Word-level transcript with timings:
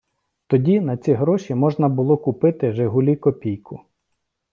Тоді 0.47 0.79
на 0.79 0.97
ці 0.97 1.13
гроші 1.13 1.55
можна 1.55 1.89
було 1.89 2.17
купити 2.17 2.71
"Жигулі- 2.73 3.15
Копійку". 3.15 3.81